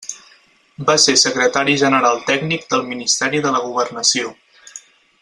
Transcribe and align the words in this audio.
Va 0.87 0.95
ser 1.03 1.13
secretari 1.23 1.75
general 1.83 2.17
tècnic 2.31 2.67
del 2.73 2.83
Ministeri 2.89 3.43
de 3.47 3.55
la 3.57 3.63
Governació. 3.71 4.37